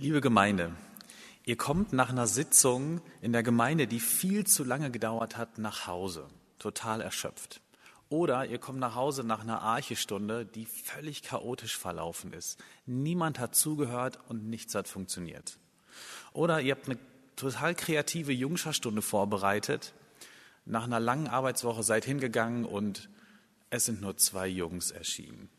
[0.00, 0.72] Liebe Gemeinde,
[1.44, 5.86] ihr kommt nach einer Sitzung in der Gemeinde, die viel zu lange gedauert hat, nach
[5.86, 6.26] Hause,
[6.58, 7.60] total erschöpft.
[8.08, 12.58] Oder ihr kommt nach Hause nach einer Archestunde, die völlig chaotisch verlaufen ist.
[12.86, 15.58] Niemand hat zugehört und nichts hat funktioniert.
[16.32, 16.98] Oder ihr habt eine
[17.36, 19.92] total kreative Jungscharstunde vorbereitet,
[20.64, 23.10] nach einer langen Arbeitswoche seid hingegangen und
[23.68, 25.50] es sind nur zwei Jungs erschienen.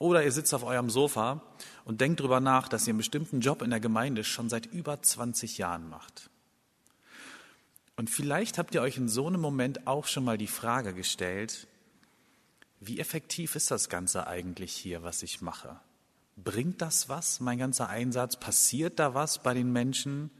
[0.00, 1.42] Oder ihr sitzt auf eurem Sofa
[1.84, 5.02] und denkt darüber nach, dass ihr einen bestimmten Job in der Gemeinde schon seit über
[5.02, 6.30] 20 Jahren macht.
[7.96, 11.68] Und vielleicht habt ihr euch in so einem Moment auch schon mal die Frage gestellt,
[12.80, 15.78] wie effektiv ist das Ganze eigentlich hier, was ich mache?
[16.34, 18.40] Bringt das was, mein ganzer Einsatz?
[18.40, 20.30] Passiert da was bei den Menschen?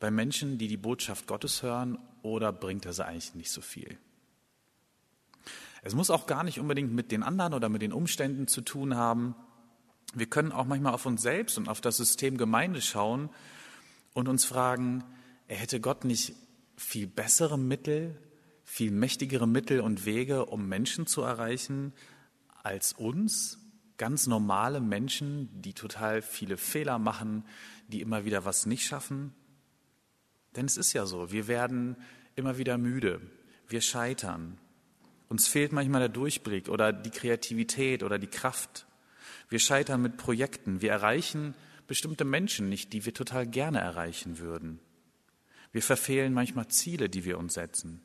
[0.00, 3.96] Bei Menschen, die die Botschaft Gottes hören, oder bringt das eigentlich nicht so viel?
[5.86, 8.96] Es muss auch gar nicht unbedingt mit den anderen oder mit den Umständen zu tun
[8.96, 9.36] haben.
[10.14, 13.30] Wir können auch manchmal auf uns selbst und auf das System Gemeinde schauen
[14.12, 15.04] und uns fragen,
[15.46, 16.34] er hätte Gott nicht
[16.76, 18.20] viel bessere Mittel,
[18.64, 21.92] viel mächtigere Mittel und Wege, um Menschen zu erreichen,
[22.64, 23.60] als uns,
[23.96, 27.44] ganz normale Menschen, die total viele Fehler machen,
[27.86, 29.34] die immer wieder was nicht schaffen?
[30.56, 31.94] Denn es ist ja so, wir werden
[32.34, 33.20] immer wieder müde,
[33.68, 34.58] wir scheitern,
[35.28, 38.86] uns fehlt manchmal der Durchblick oder die Kreativität oder die Kraft.
[39.48, 40.80] Wir scheitern mit Projekten.
[40.82, 41.54] Wir erreichen
[41.86, 44.80] bestimmte Menschen nicht, die wir total gerne erreichen würden.
[45.72, 48.00] Wir verfehlen manchmal Ziele, die wir uns setzen.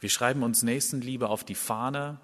[0.00, 2.20] Wir schreiben uns Nächstenliebe auf die Fahne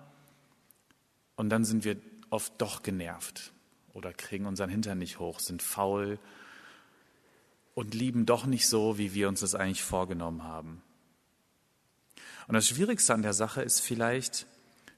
[1.37, 1.97] und dann sind wir
[2.31, 3.53] oft doch genervt
[3.93, 6.19] oder kriegen unseren Hintern nicht hoch, sind faul
[7.75, 10.83] und lieben doch nicht so, wie wir uns das eigentlich vorgenommen haben.
[12.51, 14.45] Und das Schwierigste an der Sache ist vielleicht,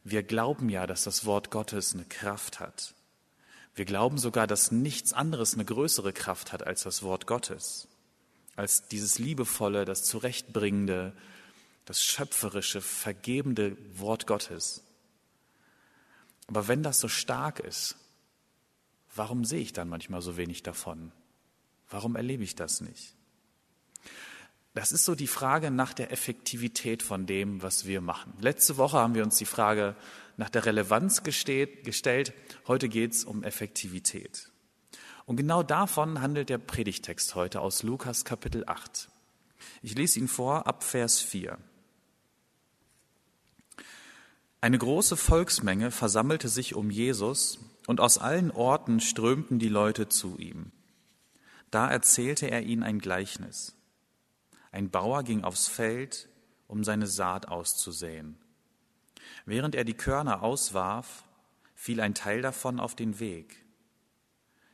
[0.04, 2.94] wir glauben ja, dass das Wort Gottes eine Kraft hat.
[3.74, 7.88] Wir glauben sogar, dass nichts anderes eine größere Kraft hat als das Wort Gottes,
[8.56, 11.12] als dieses liebevolle, das zurechtbringende,
[11.84, 14.82] das schöpferische, vergebende Wort Gottes.
[16.46, 17.96] Aber wenn das so stark ist,
[19.14, 21.12] warum sehe ich dann manchmal so wenig davon?
[21.90, 23.14] Warum erlebe ich das nicht?
[24.74, 28.32] Das ist so die Frage nach der Effektivität von dem, was wir machen.
[28.40, 29.96] Letzte Woche haben wir uns die Frage
[30.38, 32.32] nach der Relevanz gestellt.
[32.66, 34.50] Heute geht es um Effektivität.
[35.26, 39.08] Und genau davon handelt der Predigtext heute aus Lukas Kapitel 8.
[39.82, 41.58] Ich lese ihn vor ab Vers 4.
[44.62, 50.38] Eine große Volksmenge versammelte sich um Jesus und aus allen Orten strömten die Leute zu
[50.38, 50.72] ihm.
[51.70, 53.76] Da erzählte er ihnen ein Gleichnis.
[54.72, 56.28] Ein Bauer ging aufs Feld,
[56.66, 58.38] um seine Saat auszusäen.
[59.44, 61.24] Während er die Körner auswarf,
[61.74, 63.64] fiel ein Teil davon auf den Weg.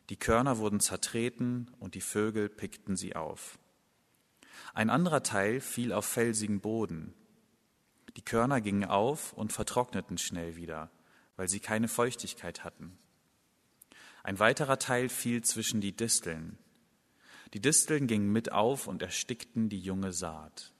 [0.08, 3.58] Die Körner wurden zertreten und die Vögel pickten sie auf.
[4.72, 7.12] Ein anderer Teil fiel auf felsigen Boden.
[8.16, 10.90] Die Körner gingen auf und vertrockneten schnell wieder,
[11.36, 12.98] weil sie keine Feuchtigkeit hatten.
[14.22, 16.58] Ein weiterer Teil fiel zwischen die Disteln.
[17.54, 20.72] Die Disteln gingen mit auf und erstickten die junge Saat.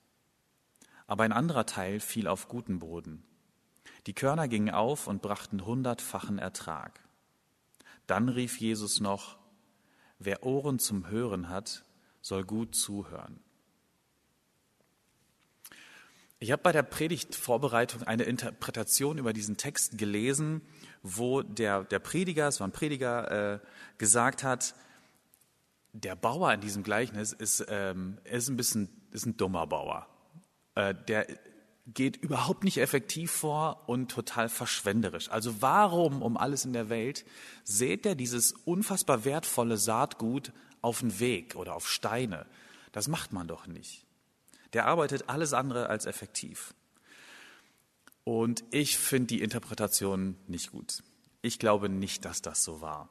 [1.06, 3.23] Aber ein anderer Teil fiel auf guten Boden.
[4.06, 7.01] Die Körner gingen auf und brachten hundertfachen Ertrag.
[8.06, 9.39] Dann rief Jesus noch,
[10.19, 11.84] wer Ohren zum Hören hat,
[12.21, 13.41] soll gut zuhören.
[16.41, 20.62] Ich habe bei der Predigtvorbereitung eine Interpretation über diesen Text gelesen,
[21.03, 23.61] wo der, der Prediger, es war ein Prediger, äh,
[23.99, 24.75] gesagt hat,
[25.93, 30.06] der Bauer in diesem Gleichnis ist, ähm, ist ein bisschen ist ein dummer Bauer.
[30.75, 31.26] Äh, der
[31.87, 35.31] geht überhaupt nicht effektiv vor und total verschwenderisch.
[35.31, 37.25] Also warum um alles in der Welt
[37.65, 42.47] sät er dieses unfassbar wertvolle Saatgut auf den Weg oder auf Steine?
[42.93, 44.05] Das macht man doch nicht.
[44.75, 46.75] Der arbeitet alles andere als effektiv.
[48.25, 51.03] Und ich finde die Interpretation nicht gut.
[51.41, 53.09] Ich glaube nicht, dass das so war.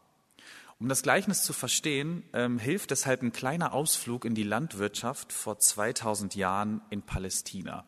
[0.80, 5.58] Um das Gleichnis zu verstehen, ähm, hilft deshalb ein kleiner Ausflug in die Landwirtschaft vor
[5.58, 7.86] 2000 Jahren in Palästina.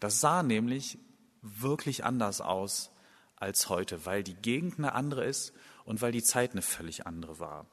[0.00, 0.98] Das sah nämlich
[1.40, 2.90] wirklich anders aus
[3.36, 5.52] als heute, weil die Gegend eine andere ist
[5.84, 7.66] und weil die Zeit eine völlig andere war.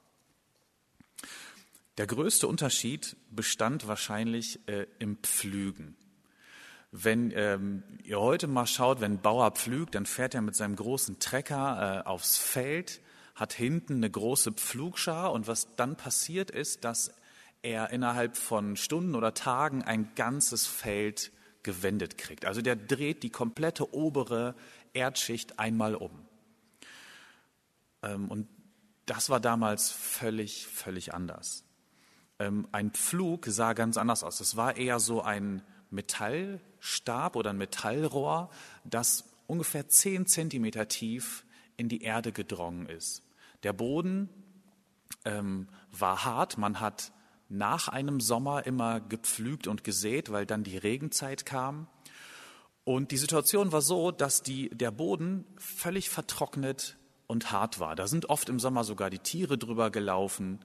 [1.98, 5.98] Der größte Unterschied bestand wahrscheinlich äh, im Pflügen.
[6.92, 10.76] Wenn ähm, ihr heute mal schaut, wenn ein Bauer pflügt, dann fährt er mit seinem
[10.76, 13.02] großen Trecker äh, aufs Feld
[13.36, 17.12] hat hinten eine große Pflugschar und was dann passiert ist, dass
[17.62, 21.32] er innerhalb von Stunden oder Tagen ein ganzes Feld
[21.64, 22.46] gewendet kriegt.
[22.46, 24.56] Also der dreht die komplette obere
[24.94, 26.12] Erdschicht einmal um.
[28.02, 28.48] Ähm, und
[29.06, 31.64] das war damals völlig, völlig anders.
[32.40, 34.40] Ähm, ein Pflug sah ganz anders aus.
[34.40, 38.50] Es war eher so ein Metallstab oder ein Metallrohr,
[38.84, 41.44] das ungefähr zehn Zentimeter tief
[41.80, 43.24] in die Erde gedrungen ist.
[43.64, 44.30] Der Boden
[45.26, 46.58] ähm, war hart.
[46.58, 47.12] Man hat
[47.50, 51.88] nach einem Sommer immer gepflügt und gesät, weil dann die Regenzeit kam.
[52.84, 56.98] Und die Situation war so, dass die, der Boden völlig vertrocknet
[57.28, 57.96] und hart war.
[57.96, 60.60] Da sind oft im Sommer sogar die Tiere drüber gelaufen.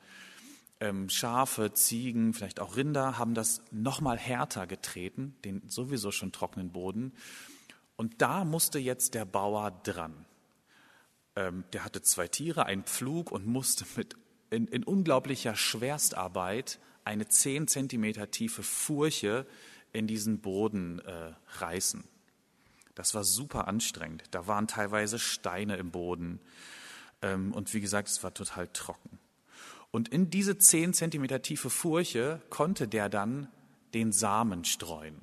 [0.81, 6.73] Ähm, Schafe, Ziegen, vielleicht auch Rinder haben das nochmal härter getreten, den sowieso schon trockenen
[6.73, 7.13] Boden.
[7.97, 10.27] Und da musste jetzt der Bauer dran.
[11.37, 14.17] Ähm, der hatte zwei Tiere, einen Pflug und musste mit
[14.51, 19.47] in, in unglaublicher Schwerstarbeit eine zehn Zentimeter tiefe Furche
[19.93, 22.05] in diesen Boden äh, reißen.
[22.95, 24.25] Das war super anstrengend.
[24.31, 26.41] Da waren teilweise Steine im Boden.
[27.23, 29.19] Ähm, und wie gesagt, es war total trocken.
[29.91, 33.49] Und in diese zehn Zentimeter tiefe Furche konnte der dann
[33.95, 35.21] den Samen streuen.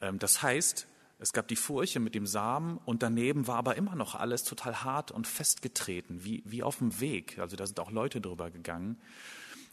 [0.00, 0.86] Ähm, das heißt,
[1.18, 4.84] es gab die Furche mit dem Samen und daneben war aber immer noch alles total
[4.84, 7.38] hart und festgetreten, wie, wie auf dem Weg.
[7.38, 9.00] Also da sind auch Leute drüber gegangen.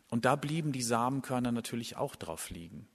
[0.09, 2.87] Und da blieben die Samenkörner natürlich auch drauf liegen.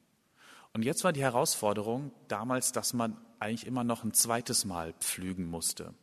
[0.72, 5.44] Und jetzt war die Herausforderung damals, dass man eigentlich immer noch ein zweites Mal pflügen
[5.46, 5.94] musste.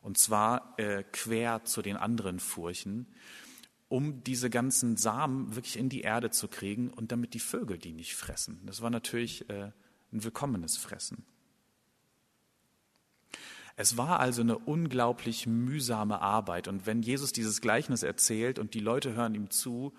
[0.00, 3.06] Und zwar äh, quer zu den anderen Furchen,
[3.88, 7.92] um diese ganzen Samen wirklich in die Erde zu kriegen und damit die Vögel die
[7.92, 8.60] nicht fressen.
[8.64, 9.72] Das war natürlich äh,
[10.12, 11.24] ein willkommenes Fressen.
[13.76, 16.68] Es war also eine unglaublich mühsame Arbeit.
[16.68, 19.94] Und wenn Jesus dieses Gleichnis erzählt und die Leute hören ihm zu,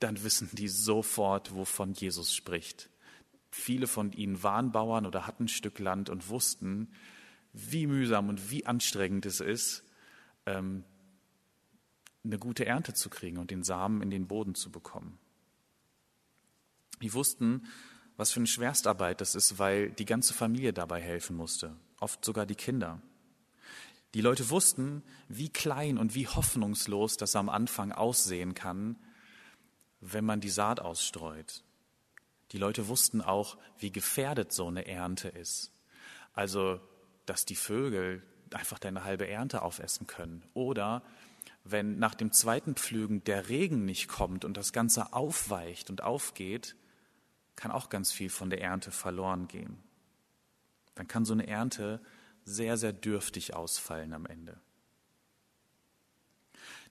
[0.00, 2.90] dann wissen die sofort, wovon Jesus spricht.
[3.50, 6.92] Viele von ihnen waren Bauern oder hatten ein Stück Land und wussten,
[7.52, 9.84] wie mühsam und wie anstrengend es ist,
[10.46, 10.84] ähm,
[12.24, 15.18] eine gute Ernte zu kriegen und den Samen in den Boden zu bekommen.
[17.02, 17.66] Die wussten,
[18.16, 22.46] was für eine Schwerstarbeit das ist, weil die ganze Familie dabei helfen musste oft sogar
[22.46, 23.00] die Kinder.
[24.14, 28.96] Die Leute wussten, wie klein und wie hoffnungslos das am Anfang aussehen kann,
[30.00, 31.64] wenn man die Saat ausstreut.
[32.50, 35.72] Die Leute wussten auch, wie gefährdet so eine Ernte ist.
[36.34, 36.80] Also,
[37.24, 40.42] dass die Vögel einfach deine halbe Ernte aufessen können.
[40.52, 41.02] Oder
[41.64, 46.76] wenn nach dem zweiten Pflügen der Regen nicht kommt und das Ganze aufweicht und aufgeht,
[47.56, 49.78] kann auch ganz viel von der Ernte verloren gehen
[50.94, 52.00] dann kann so eine Ernte
[52.44, 54.60] sehr, sehr dürftig ausfallen am Ende.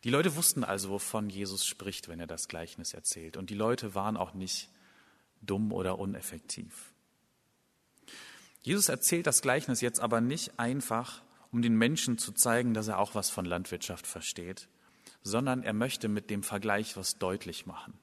[0.03, 3.37] Die Leute wussten also, wovon Jesus spricht, wenn er das Gleichnis erzählt.
[3.37, 4.69] Und die Leute waren auch nicht
[5.41, 6.91] dumm oder uneffektiv.
[8.63, 11.21] Jesus erzählt das Gleichnis jetzt aber nicht einfach,
[11.51, 14.67] um den Menschen zu zeigen, dass er auch was von Landwirtschaft versteht,
[15.23, 17.93] sondern er möchte mit dem Vergleich was deutlich machen.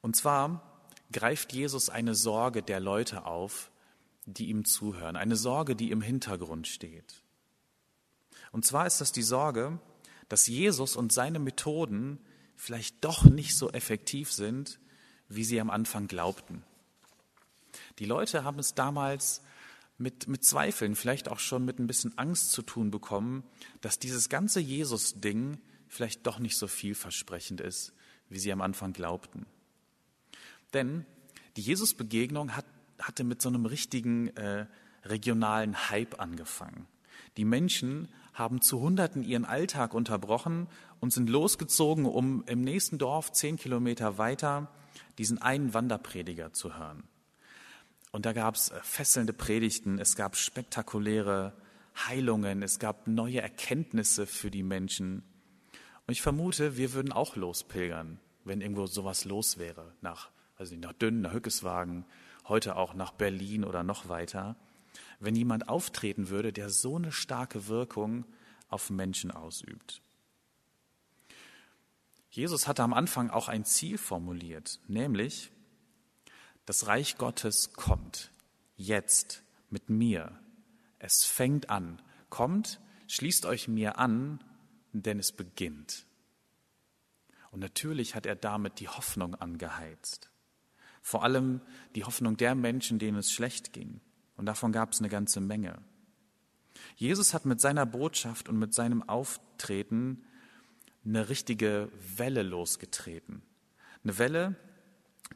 [0.00, 0.67] Und zwar
[1.12, 3.70] greift Jesus eine Sorge der Leute auf,
[4.26, 7.22] die ihm zuhören, eine Sorge, die im Hintergrund steht.
[8.52, 9.78] Und zwar ist das die Sorge,
[10.28, 12.18] dass Jesus und seine Methoden
[12.56, 14.78] vielleicht doch nicht so effektiv sind,
[15.28, 16.62] wie sie am Anfang glaubten.
[17.98, 19.42] Die Leute haben es damals
[19.96, 23.44] mit, mit Zweifeln, vielleicht auch schon mit ein bisschen Angst zu tun bekommen,
[23.80, 25.58] dass dieses ganze Jesus-Ding
[25.88, 27.92] vielleicht doch nicht so vielversprechend ist,
[28.28, 29.46] wie sie am Anfang glaubten.
[30.74, 31.06] Denn
[31.56, 32.66] die Jesus-Begegnung hat,
[32.98, 34.66] hatte mit so einem richtigen äh,
[35.04, 36.86] regionalen Hype angefangen.
[37.36, 40.68] Die Menschen haben zu Hunderten ihren Alltag unterbrochen
[41.00, 44.70] und sind losgezogen, um im nächsten Dorf zehn Kilometer weiter
[45.18, 47.04] diesen einen Wanderprediger zu hören.
[48.10, 51.52] Und da gab es äh, fesselnde Predigten, es gab spektakuläre
[52.06, 55.22] Heilungen, es gab neue Erkenntnisse für die Menschen.
[56.06, 60.92] Und ich vermute, wir würden auch lospilgern, wenn irgendwo sowas los wäre, nach also nach
[60.92, 62.04] Dünn, nach Hückeswagen,
[62.46, 64.56] heute auch nach Berlin oder noch weiter,
[65.20, 68.24] wenn jemand auftreten würde, der so eine starke Wirkung
[68.68, 70.02] auf Menschen ausübt.
[72.30, 75.50] Jesus hatte am Anfang auch ein Ziel formuliert, nämlich,
[76.66, 78.30] das Reich Gottes kommt
[78.76, 80.38] jetzt mit mir.
[80.98, 82.02] Es fängt an.
[82.28, 84.44] Kommt, schließt euch mir an,
[84.92, 86.04] denn es beginnt.
[87.50, 90.30] Und natürlich hat er damit die Hoffnung angeheizt.
[91.02, 91.60] Vor allem
[91.94, 94.00] die Hoffnung der Menschen, denen es schlecht ging.
[94.36, 95.78] Und davon gab es eine ganze Menge.
[96.96, 100.24] Jesus hat mit seiner Botschaft und mit seinem Auftreten
[101.04, 103.42] eine richtige Welle losgetreten.
[104.04, 104.56] Eine Welle,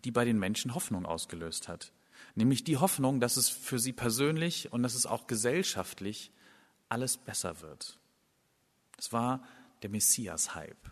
[0.05, 1.93] die bei den Menschen Hoffnung ausgelöst hat.
[2.35, 6.31] Nämlich die Hoffnung, dass es für sie persönlich und dass es auch gesellschaftlich
[6.89, 7.99] alles besser wird.
[8.99, 9.45] Es war
[9.83, 10.91] der Messias-Hype.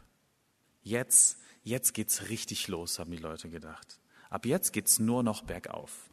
[0.82, 4.00] Jetzt, jetzt geht's richtig los, haben die Leute gedacht.
[4.30, 6.08] Ab jetzt geht's nur noch bergauf.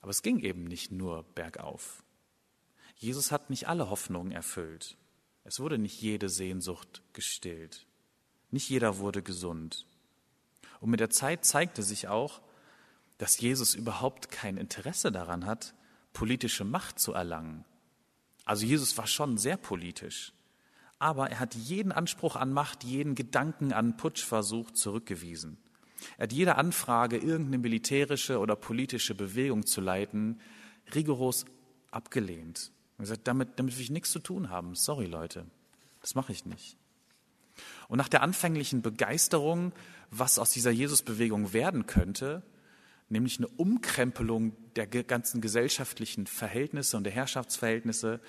[0.00, 2.04] Aber es ging eben nicht nur bergauf.
[2.96, 4.96] Jesus hat nicht alle Hoffnungen erfüllt.
[5.44, 7.86] Es wurde nicht jede Sehnsucht gestillt.
[8.50, 9.86] Nicht jeder wurde gesund.
[10.80, 12.40] Und mit der Zeit zeigte sich auch,
[13.16, 15.74] dass Jesus überhaupt kein Interesse daran hat,
[16.12, 17.64] politische Macht zu erlangen.
[18.44, 20.32] Also Jesus war schon sehr politisch,
[20.98, 25.58] aber er hat jeden Anspruch an Macht, jeden Gedanken an Putschversuch zurückgewiesen.
[26.16, 30.40] Er hat jede Anfrage, irgendeine militärische oder politische Bewegung zu leiten,
[30.94, 31.44] rigoros
[31.90, 32.70] abgelehnt.
[32.96, 34.74] Er hat gesagt, damit, damit will ich nichts zu tun haben.
[34.74, 35.46] Sorry, Leute,
[36.00, 36.76] das mache ich nicht.
[37.88, 39.72] Und nach der anfänglichen Begeisterung,
[40.10, 42.42] was aus dieser Jesus-Bewegung werden könnte,
[43.08, 48.20] nämlich eine Umkrempelung der ganzen gesellschaftlichen Verhältnisse und der Herrschaftsverhältnisse,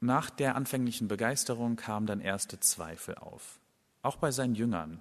[0.00, 3.58] nach der anfänglichen Begeisterung kamen dann erste Zweifel auf.
[4.02, 5.00] Auch bei seinen Jüngern,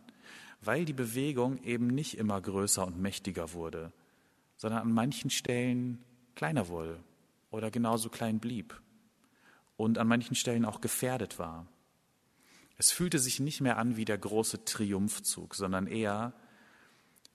[0.65, 3.91] weil die Bewegung eben nicht immer größer und mächtiger wurde,
[4.57, 6.03] sondern an manchen Stellen
[6.35, 6.99] kleiner wurde
[7.51, 8.79] oder genauso klein blieb
[9.77, 11.67] und an manchen Stellen auch gefährdet war.
[12.77, 16.33] Es fühlte sich nicht mehr an wie der große Triumphzug, sondern eher,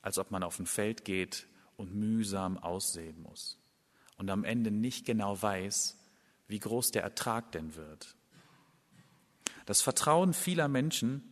[0.03, 1.47] als ob man auf ein Feld geht
[1.77, 3.59] und mühsam aussehen muss
[4.19, 5.97] und am Ende nicht genau weiß,
[6.47, 8.17] wie groß der Ertrag denn wird.
[9.65, 11.23] Das Vertrauen vieler Menschen,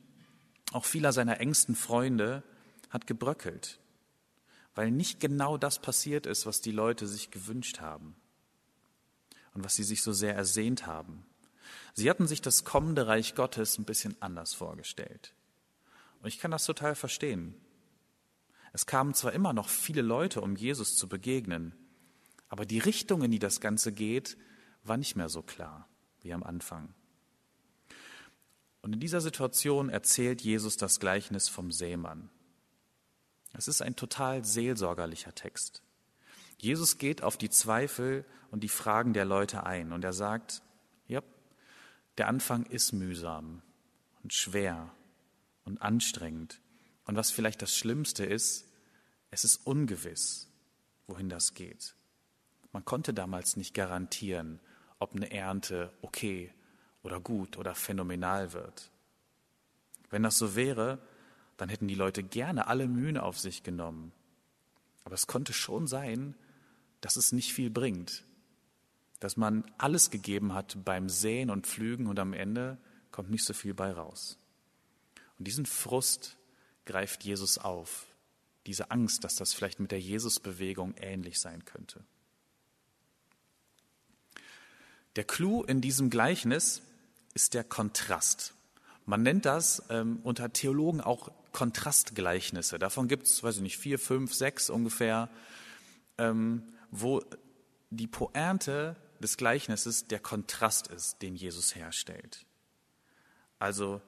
[0.73, 2.43] auch vieler seiner engsten Freunde,
[2.91, 3.79] hat gebröckelt,
[4.75, 8.17] weil nicht genau das passiert ist, was die Leute sich gewünscht haben
[9.55, 11.27] und was sie sich so sehr ersehnt haben.
[11.95, 15.35] Sie hatten sich das kommende Reich Gottes ein bisschen anders vorgestellt.
[16.21, 17.55] Und ich kann das total verstehen.
[18.73, 21.75] Es kamen zwar immer noch viele Leute, um Jesus zu begegnen,
[22.49, 24.39] aber die Richtung, in die das Ganze geht,
[24.85, 25.89] war nicht mehr so klar
[26.23, 26.95] wie am Anfang.
[28.83, 32.31] Und in dieser Situation erzählt Jesus das Gleichnis vom Seemann.
[33.53, 35.83] Es ist ein total seelsorgerlicher Text.
[36.59, 40.63] Jesus geht auf die Zweifel und die Fragen der Leute ein und er sagt,
[41.07, 41.23] ja,
[42.19, 43.63] der Anfang ist mühsam
[44.23, 44.93] und schwer
[45.65, 46.61] und anstrengend.
[47.05, 48.67] Und was vielleicht das Schlimmste ist,
[49.31, 50.49] es ist ungewiss,
[51.07, 51.95] wohin das geht.
[52.73, 54.61] Man konnte damals nicht garantieren,
[54.99, 56.53] ob eine Ernte okay
[57.09, 58.91] oder gut oder phänomenal wird.
[60.11, 60.99] Wenn das so wäre,
[61.57, 64.13] dann hätten die Leute gerne alle Mühen auf sich genommen.
[65.05, 66.35] Aber es konnte schon sein,
[67.01, 68.25] dass es nicht viel bringt,
[69.21, 72.77] dass man alles gegeben hat beim Säen und Pflügen und am Ende
[73.11, 74.39] kommt nicht so viel bei raus.
[75.39, 76.37] Und diesen Frust
[76.85, 78.07] greift Jesus auf,
[78.67, 82.05] diese Angst, dass das vielleicht mit der Jesusbewegung ähnlich sein könnte.
[85.17, 86.83] Der Clou in diesem Gleichnis
[87.39, 88.53] ist der Kontrast.
[89.07, 92.81] Man nennt das ähm, unter Theologen auch Kontrastgleichnisse.
[92.81, 95.31] Davon gibt es, weiß ich nicht, vier, fünf, sechs ungefähr,
[96.19, 97.23] ähm, wo
[97.91, 102.45] die Pointe des Gleichnisses der Kontrast ist, den Jesus herstellt.
[103.61, 104.01] Also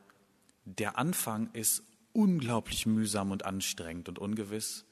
[0.65, 4.87] der Anfang ist unglaublich mühsam und anstrengend und ungewiss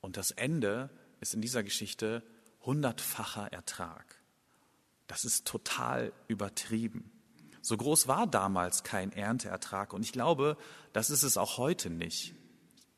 [0.00, 2.22] und das Ende ist in dieser Geschichte
[2.64, 4.14] hundertfacher Ertrag.
[5.08, 7.10] Das ist total übertrieben.
[7.62, 10.56] So groß war damals kein Ernteertrag und ich glaube,
[10.92, 12.34] das ist es auch heute nicht.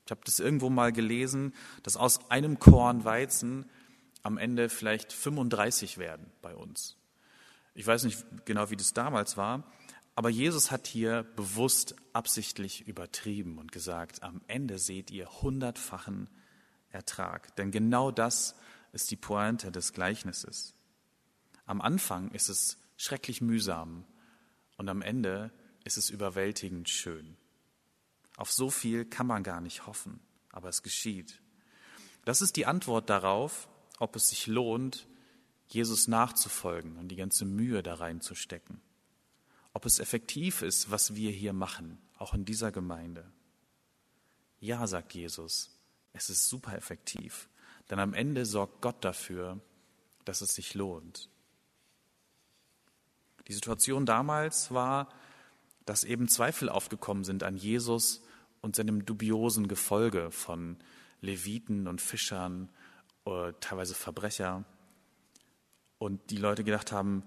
[0.05, 3.67] Ich habe das irgendwo mal gelesen, dass aus einem Korn Weizen
[4.23, 6.97] am Ende vielleicht 35 werden bei uns.
[7.75, 9.65] Ich weiß nicht genau, wie das damals war,
[10.15, 16.29] aber Jesus hat hier bewusst absichtlich übertrieben und gesagt, am Ende seht ihr hundertfachen
[16.91, 17.57] Ertrag.
[17.57, 18.55] Denn genau das
[18.93, 20.75] ist die Pointe des Gleichnisses.
[21.65, 24.05] Am Anfang ist es schrecklich mühsam
[24.83, 25.53] und am Ende
[25.85, 27.37] ist es überwältigend schön.
[28.37, 30.19] Auf so viel kann man gar nicht hoffen,
[30.51, 31.41] aber es geschieht.
[32.25, 33.69] Das ist die Antwort darauf,
[34.01, 35.07] ob es sich lohnt,
[35.69, 38.81] Jesus nachzufolgen und die ganze Mühe da reinzustecken.
[39.73, 43.33] Ob es effektiv ist, was wir hier machen, auch in dieser Gemeinde.
[44.59, 45.79] Ja, sagt Jesus,
[46.13, 47.49] es ist super effektiv,
[47.89, 49.61] denn am Ende sorgt Gott dafür,
[50.25, 51.31] dass es sich lohnt.
[53.49, 55.09] Die Situation damals war,
[55.85, 58.23] dass eben Zweifel aufgekommen sind an Jesus
[58.61, 60.77] und seinem dubiosen Gefolge von
[61.21, 62.69] Leviten und Fischern
[63.25, 64.65] oder teilweise Verbrecher.
[65.99, 67.25] Und die Leute gedacht haben,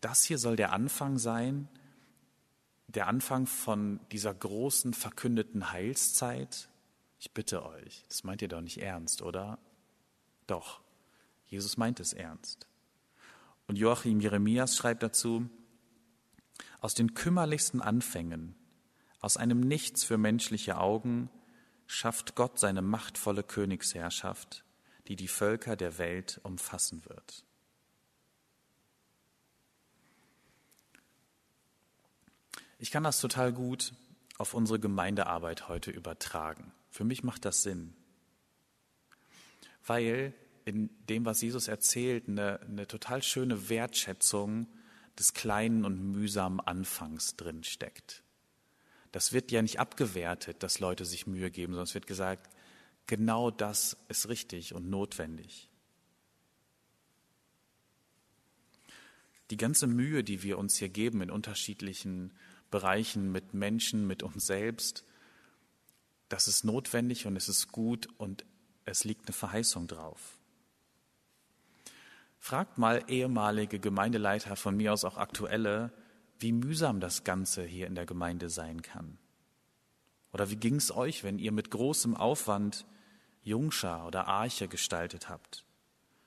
[0.00, 1.68] das hier soll der Anfang sein,
[2.88, 6.68] der Anfang von dieser großen verkündeten Heilszeit.
[7.18, 9.58] Ich bitte euch, das meint ihr doch nicht ernst, oder?
[10.46, 10.80] Doch,
[11.46, 12.66] Jesus meint es ernst.
[13.72, 15.48] Und Joachim Jeremias schreibt dazu,
[16.80, 18.54] Aus den kümmerlichsten Anfängen,
[19.20, 21.30] aus einem Nichts für menschliche Augen,
[21.86, 24.66] schafft Gott seine machtvolle Königsherrschaft,
[25.08, 27.46] die die Völker der Welt umfassen wird.
[32.78, 33.94] Ich kann das total gut
[34.36, 36.72] auf unsere Gemeindearbeit heute übertragen.
[36.90, 37.94] Für mich macht das Sinn,
[39.86, 44.66] weil in dem, was Jesus erzählt, eine, eine total schöne Wertschätzung
[45.18, 48.22] des kleinen und mühsamen Anfangs drin steckt.
[49.10, 52.48] Das wird ja nicht abgewertet, dass Leute sich Mühe geben, sondern es wird gesagt,
[53.06, 55.68] genau das ist richtig und notwendig.
[59.50, 62.32] Die ganze Mühe, die wir uns hier geben in unterschiedlichen
[62.70, 65.04] Bereichen mit Menschen, mit uns selbst.
[66.30, 68.46] Das ist notwendig und es ist gut und
[68.86, 70.38] es liegt eine Verheißung drauf.
[72.44, 75.92] Fragt mal ehemalige Gemeindeleiter, von mir aus auch aktuelle,
[76.40, 79.16] wie mühsam das Ganze hier in der Gemeinde sein kann.
[80.32, 82.84] Oder wie ging es euch, wenn ihr mit großem Aufwand
[83.42, 85.64] Jungschar oder Arche gestaltet habt?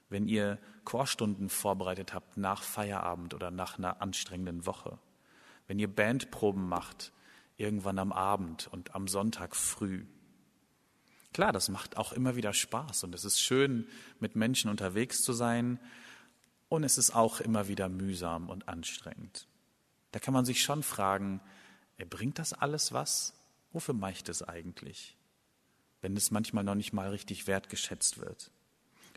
[0.07, 4.97] Wenn ihr Chorstunden vorbereitet habt nach Feierabend oder nach einer anstrengenden Woche?
[5.67, 7.11] wenn ihr Bandproben macht,
[7.57, 10.05] irgendwann am Abend und am Sonntag früh.
[11.33, 13.87] Klar, das macht auch immer wieder Spaß und es ist schön,
[14.19, 15.79] mit Menschen unterwegs zu sein
[16.69, 19.47] und es ist auch immer wieder mühsam und anstrengend.
[20.11, 21.41] Da kann man sich schon fragen,
[22.09, 23.33] bringt das alles was?
[23.71, 25.17] Wofür mache ich das eigentlich?
[26.01, 28.51] Wenn es manchmal noch nicht mal richtig wertgeschätzt wird.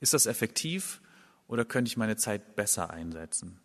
[0.01, 1.01] Ist das effektiv
[1.47, 3.61] oder könnte ich meine Zeit besser einsetzen?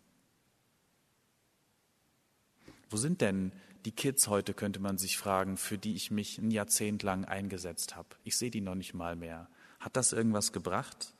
[2.90, 3.52] Wo sind denn
[3.84, 7.96] die Kids heute, könnte man sich fragen, für die ich mich ein Jahrzehnt lang eingesetzt
[7.96, 8.08] habe?
[8.24, 9.48] Ich sehe die noch nicht mal mehr.
[9.80, 11.13] Hat das irgendwas gebracht?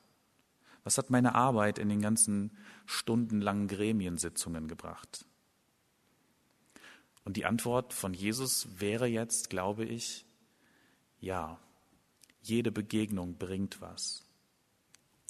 [0.85, 5.25] Was hat meine Arbeit in den ganzen stundenlangen Gremiensitzungen gebracht?
[7.23, 10.25] Und die Antwort von Jesus wäre jetzt, glaube ich,
[11.19, 11.59] ja,
[12.43, 14.23] jede Begegnung bringt was.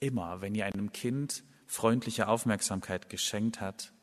[0.02, 3.94] Immer, wenn ihr einem Kind freundliche Aufmerksamkeit geschenkt hat,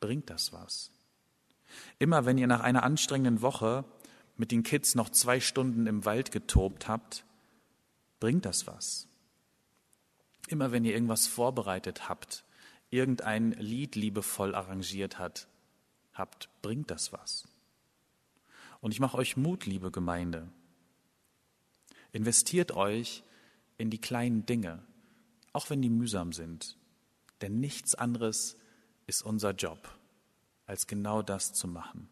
[0.00, 0.90] bringt das was.
[2.00, 3.84] Immer wenn ihr nach einer anstrengenden Woche
[4.36, 7.24] mit den Kids noch zwei Stunden im Wald getobt habt,
[8.18, 9.06] bringt das was.
[10.52, 12.44] Immer wenn ihr irgendwas vorbereitet habt,
[12.90, 15.48] irgendein Lied liebevoll arrangiert hat,
[16.12, 17.48] habt, bringt das was.
[18.82, 20.46] Und ich mache euch Mut, liebe Gemeinde.
[22.12, 23.24] Investiert euch
[23.78, 24.82] in die kleinen Dinge,
[25.54, 26.76] auch wenn die mühsam sind.
[27.40, 28.58] Denn nichts anderes
[29.06, 29.88] ist unser Job
[30.66, 32.10] als genau das zu machen.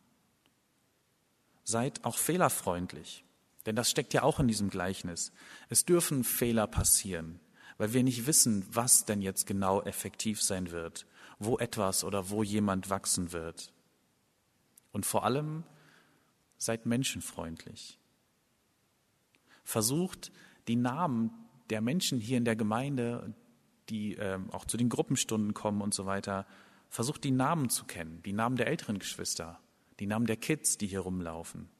[1.64, 3.22] Seid auch fehlerfreundlich,
[3.66, 5.30] denn das steckt ja auch in diesem Gleichnis.
[5.68, 7.38] Es dürfen Fehler passieren,
[7.80, 11.06] weil wir nicht wissen, was denn jetzt genau effektiv sein wird,
[11.38, 13.72] wo etwas oder wo jemand wachsen wird.
[14.92, 15.64] Und vor allem
[16.58, 17.98] seid menschenfreundlich.
[19.64, 20.30] Versucht
[20.68, 21.30] die Namen
[21.70, 23.32] der Menschen hier in der Gemeinde,
[23.88, 26.46] die äh, auch zu den Gruppenstunden kommen und so weiter,
[26.90, 29.58] Versucht die Namen zu kennen, die Namen der älteren Geschwister,
[30.00, 31.70] die Namen der Kids, die hier rumlaufen.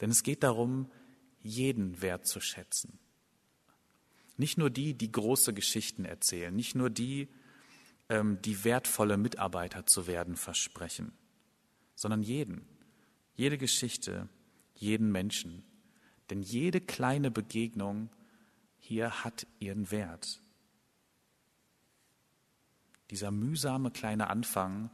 [0.00, 0.92] Denn es geht darum,
[1.40, 3.00] jeden wertzuschätzen.
[4.38, 7.28] Nicht nur die, die große Geschichten erzählen, nicht nur die,
[8.08, 11.12] ähm, die wertvolle Mitarbeiter zu werden versprechen,
[11.96, 12.64] sondern jeden,
[13.34, 14.28] jede Geschichte,
[14.74, 15.64] jeden Menschen.
[16.30, 18.10] Denn jede kleine Begegnung
[18.78, 20.40] hier hat ihren Wert.
[23.10, 24.90] Dieser mühsame kleine Anfang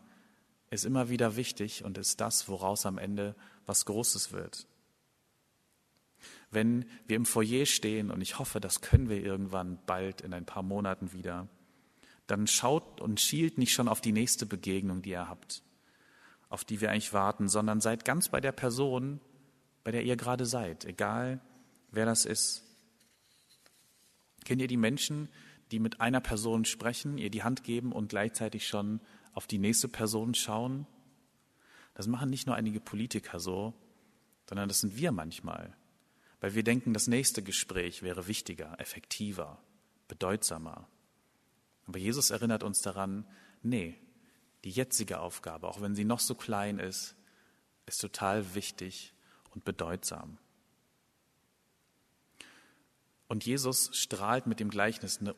[0.71, 3.35] ist immer wieder wichtig und ist das, woraus am Ende
[3.67, 4.67] was Großes wird.
[6.55, 10.47] Wenn wir im Foyer stehen, und ich hoffe, das können wir irgendwann bald in ein
[10.47, 11.49] paar Monaten wieder,
[12.27, 15.63] dann schaut und schielt nicht schon auf die nächste Begegnung, die ihr habt,
[16.49, 19.21] auf die wir eigentlich warten, sondern seid ganz bei der Person,
[19.83, 21.41] bei der ihr gerade seid, egal
[21.91, 22.65] wer das ist.
[24.45, 25.29] Kennt ihr die Menschen,
[25.71, 29.01] die mit einer Person sprechen, ihr die Hand geben und gleichzeitig schon
[29.33, 30.87] auf die nächste Person schauen.
[31.95, 33.75] Das machen nicht nur einige Politiker so,
[34.49, 35.75] sondern das sind wir manchmal,
[36.45, 39.63] weil wir denken, das nächste Gespräch wäre wichtiger, effektiver,
[40.09, 40.87] bedeutsamer.
[41.87, 43.27] Aber Jesus erinnert uns daran,
[43.63, 43.99] nee,
[44.63, 47.17] die jetzige Aufgabe, auch wenn sie noch so klein ist,
[47.87, 49.15] ist total wichtig
[49.55, 50.37] und bedeutsam.
[53.27, 55.35] Und Jesus strahlt mit dem Gleichnis eine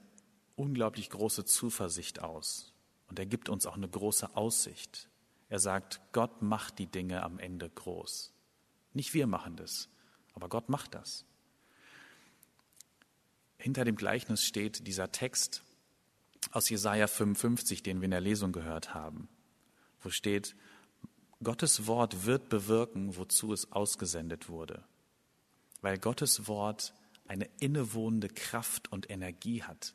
[0.56, 2.74] unglaublich große Zuversicht aus.
[3.06, 5.08] Und er gibt uns auch eine große Aussicht.
[5.50, 8.32] Er sagt, Gott macht die Dinge am Ende groß.
[8.92, 9.88] Nicht wir machen das,
[10.37, 11.25] aber Gott macht das.
[13.59, 15.64] Hinter dem Gleichnis steht dieser Text
[16.53, 19.29] aus Jesaja 55, den wir in der Lesung gehört haben,
[20.03, 20.55] wo steht,
[21.42, 24.85] Gottes Wort wird bewirken, wozu es ausgesendet wurde,
[25.81, 26.94] weil Gottes Wort
[27.27, 29.94] eine innewohnende Kraft und Energie hat.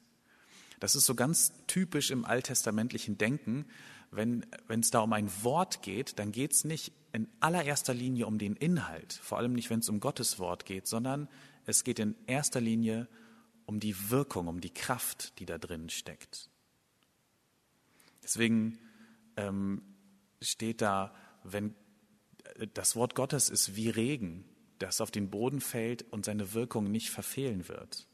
[0.80, 3.68] Das ist so ganz typisch im alttestamentlichen Denken.
[4.10, 8.38] Wenn es da um ein Wort geht, dann geht es nicht in allererster Linie um
[8.38, 11.28] den Inhalt, vor allem nicht, wenn es um Gottes Wort geht, sondern
[11.66, 13.08] es geht in erster Linie
[13.66, 16.50] um die Wirkung, um die Kraft, die da drin steckt.
[18.24, 18.80] Deswegen
[19.38, 19.82] ähm,
[20.42, 21.76] steht da, wenn
[22.56, 24.46] äh, das Wort Gottes ist wie Regen,
[24.80, 28.08] das auf den Boden fällt und seine Wirkung nicht verfehlen wird.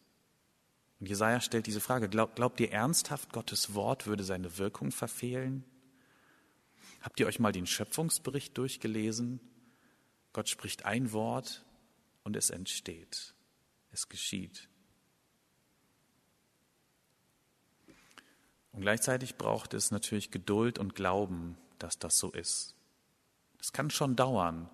[1.00, 5.64] Und Jesaja stellt diese Frage: glaub, Glaubt ihr ernsthaft, Gottes Wort würde seine Wirkung verfehlen?
[7.08, 9.40] Habt ihr euch mal den Schöpfungsbericht durchgelesen?
[10.34, 11.64] Gott spricht ein Wort
[12.26, 13.34] und es entsteht.
[13.92, 14.68] Es geschieht.
[18.74, 22.76] Und gleichzeitig braucht es natürlich Geduld und Glauben, dass das so ist.
[23.62, 24.70] Es kann schon dauern,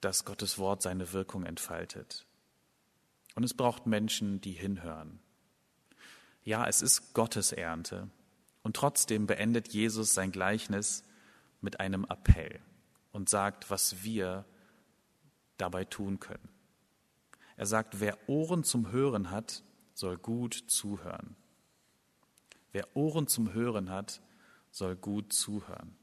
[0.00, 2.26] dass Gottes Wort seine Wirkung entfaltet.
[3.34, 5.18] Und es braucht Menschen, die hinhören.
[6.44, 8.08] Ja, es ist Gottes Ernte.
[8.62, 11.02] Und trotzdem beendet Jesus sein Gleichnis
[11.60, 12.60] mit einem Appell
[13.12, 14.44] und sagt, was wir
[15.56, 16.48] dabei tun können.
[17.56, 19.62] Er sagt, wer Ohren zum Hören hat,
[19.94, 21.36] soll gut zuhören.
[22.72, 24.20] Wer Ohren zum Hören hat,
[24.70, 25.96] soll gut zuhören.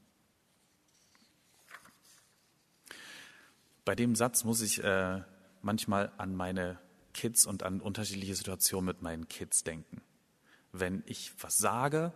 [3.84, 5.22] Bei dem Satz muss ich äh,
[5.62, 6.80] manchmal an meine
[7.12, 10.02] Kids und an unterschiedliche Situationen mit meinen Kids denken.
[10.72, 12.12] Wenn ich was sage,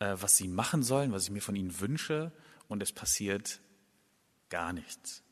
[0.00, 2.32] äh, was sie machen sollen, was ich mir von ihnen wünsche,
[2.68, 3.60] und es passiert
[4.48, 5.22] gar nichts.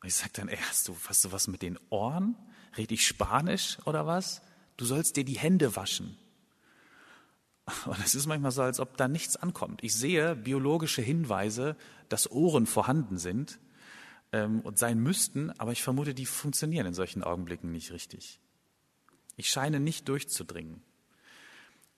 [0.00, 2.36] Und ich sage dann, ey, hast du, hast du was mit den Ohren?
[2.76, 4.42] Red ich Spanisch oder was?
[4.76, 6.18] Du sollst dir die Hände waschen.
[7.86, 9.82] Und es ist manchmal so, als ob da nichts ankommt.
[9.82, 11.76] Ich sehe biologische Hinweise,
[12.08, 13.58] dass Ohren vorhanden sind
[14.32, 18.38] ähm, und sein müssten, aber ich vermute, die funktionieren in solchen Augenblicken nicht richtig.
[19.36, 20.82] Ich scheine nicht durchzudringen.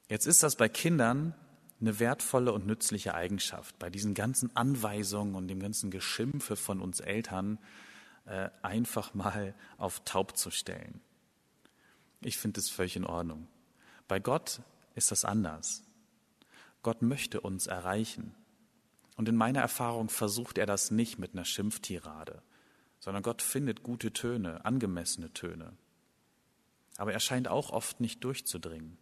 [0.09, 1.35] Jetzt ist das bei Kindern
[1.81, 7.01] eine wertvolle und nützliche Eigenschaft, bei diesen ganzen Anweisungen und dem ganzen Geschimpfe von uns
[7.01, 7.59] Eltern
[8.27, 11.01] äh, einfach mal auf taub zu stellen.
[12.21, 13.47] Ich finde es völlig in Ordnung.
[14.09, 14.61] Bei Gott
[14.95, 15.85] ist das anders.
[16.83, 18.35] Gott möchte uns erreichen.
[19.17, 22.43] Und in meiner Erfahrung versucht er das nicht mit einer Schimpftirade,
[23.01, 25.73] sondern Gott findet gute Töne, angemessene Töne.
[26.97, 28.99] Aber er scheint auch oft nicht durchzudringen.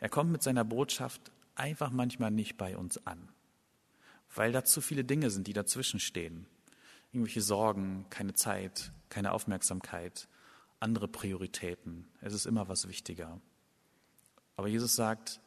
[0.00, 3.28] Er kommt mit seiner Botschaft einfach manchmal nicht bei uns an,
[4.34, 6.46] weil da zu viele Dinge sind, die dazwischen stehen.
[7.12, 10.28] Irgendwelche Sorgen, keine Zeit, keine Aufmerksamkeit,
[10.80, 12.06] andere Prioritäten.
[12.20, 13.40] Es ist immer was wichtiger.
[14.56, 15.40] Aber Jesus sagt,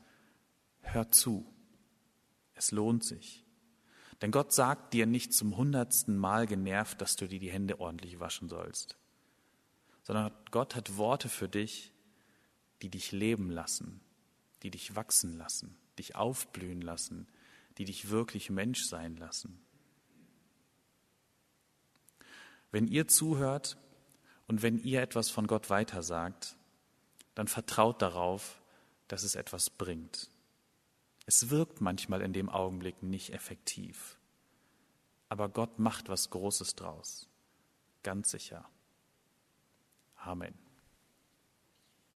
[0.81, 1.45] hör zu,
[2.55, 3.45] es lohnt sich.
[4.21, 8.19] Denn Gott sagt dir nicht zum hundertsten Mal genervt, dass du dir die Hände ordentlich
[8.19, 8.97] waschen sollst,
[10.03, 11.91] sondern Gott hat Worte für dich,
[12.81, 13.99] die dich leben lassen,
[14.61, 17.27] die dich wachsen lassen, dich aufblühen lassen,
[17.77, 19.61] die dich wirklich Mensch sein lassen.
[22.71, 23.77] Wenn ihr zuhört
[24.47, 26.55] und wenn ihr etwas von Gott weitersagt,
[27.35, 28.61] dann vertraut darauf,
[29.07, 30.29] dass es etwas bringt.
[31.27, 34.17] Es wirkt manchmal in dem Augenblick nicht effektiv,
[35.29, 37.29] aber Gott macht was Großes draus,
[38.03, 38.67] ganz sicher.
[40.15, 40.70] Amen.